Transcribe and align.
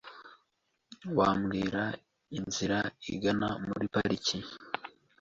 Wambwira 1.17 1.83
inzira 2.37 2.79
igana 3.11 3.49
muri 3.67 3.85
pariki? 3.93 4.37